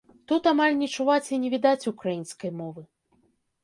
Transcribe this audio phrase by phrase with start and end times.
[0.29, 2.81] Тут амаль не чуваць і не відаць украінскай мовы.